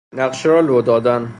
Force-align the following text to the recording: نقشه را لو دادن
نقشه 0.13 0.49
را 0.49 0.61
لو 0.61 0.81
دادن 0.81 1.29